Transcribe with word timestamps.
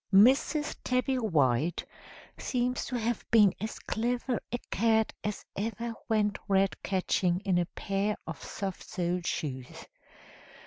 "Mrs. 0.11 0.77
Tabby 0.83 1.19
White 1.19 1.85
seems 2.35 2.85
to 2.85 2.95
have 2.97 3.23
been 3.29 3.53
as 3.61 3.77
clever 3.77 4.41
a 4.51 4.57
cat 4.71 5.13
as 5.23 5.45
ever 5.55 5.93
went 6.09 6.39
rat 6.47 6.75
catching 6.81 7.39
in 7.41 7.59
a 7.59 7.67
pair 7.67 8.15
of 8.25 8.43
soft 8.43 8.89
soled 8.89 9.27
shoes. 9.27 9.85